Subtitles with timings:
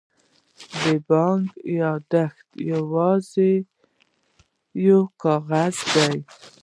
[0.81, 1.49] د بانک
[1.79, 3.53] یادښت یوازې
[4.87, 6.15] یو کاغذ دی.